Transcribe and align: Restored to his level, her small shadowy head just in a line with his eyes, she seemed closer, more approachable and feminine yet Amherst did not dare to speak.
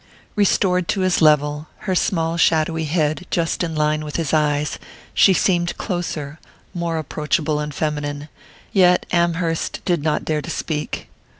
Restored 0.35 0.87
to 0.87 1.01
his 1.01 1.21
level, 1.21 1.67
her 1.81 1.93
small 1.93 2.35
shadowy 2.35 2.85
head 2.85 3.27
just 3.29 3.63
in 3.63 3.73
a 3.73 3.73
line 3.75 4.03
with 4.03 4.15
his 4.15 4.33
eyes, 4.33 4.79
she 5.13 5.31
seemed 5.31 5.77
closer, 5.77 6.39
more 6.73 6.97
approachable 6.97 7.59
and 7.59 7.71
feminine 7.71 8.27
yet 8.73 9.05
Amherst 9.11 9.79
did 9.85 10.01
not 10.01 10.25
dare 10.25 10.41
to 10.41 10.49
speak. 10.49 11.07